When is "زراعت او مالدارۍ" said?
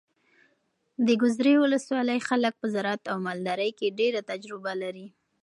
2.73-3.71